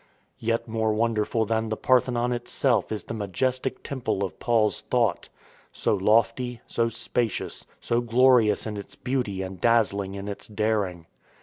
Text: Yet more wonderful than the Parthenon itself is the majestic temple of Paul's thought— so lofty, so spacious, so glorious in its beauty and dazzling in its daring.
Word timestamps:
Yet 0.39 0.67
more 0.67 0.93
wonderful 0.95 1.45
than 1.45 1.69
the 1.69 1.77
Parthenon 1.77 2.31
itself 2.31 2.91
is 2.91 3.03
the 3.03 3.13
majestic 3.13 3.83
temple 3.83 4.23
of 4.23 4.39
Paul's 4.39 4.81
thought— 4.89 5.29
so 5.71 5.93
lofty, 5.93 6.59
so 6.65 6.89
spacious, 6.89 7.67
so 7.79 8.01
glorious 8.01 8.65
in 8.65 8.77
its 8.77 8.95
beauty 8.95 9.43
and 9.43 9.61
dazzling 9.61 10.15
in 10.15 10.27
its 10.27 10.47
daring. 10.47 11.05